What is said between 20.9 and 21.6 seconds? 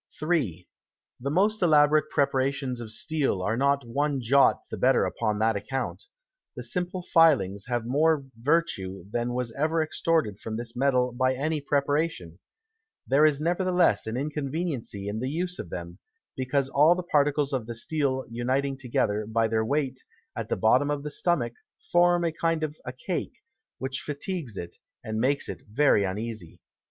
the Stomach,